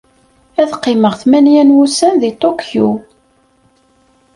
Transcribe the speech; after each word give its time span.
Ad 0.61 0.69
qqimeɣ 0.77 1.13
tmanya 1.21 1.63
n 1.63 1.73
wussan 1.75 2.13
deg 2.21 2.33
Tokyo. 2.43 2.89